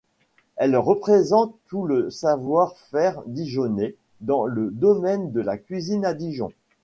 Elle 0.55 0.75
représente 0.77 1.53
tout 1.67 1.85
le 1.85 2.09
savoir-faire 2.09 3.21
dijonnais 3.27 3.93
dans 4.19 4.47
le 4.47 4.71
domaine 4.71 5.31
de 5.31 5.41
la 5.41 5.59
cuisine 5.59 6.05
à 6.05 6.15
Dijon. 6.15 6.49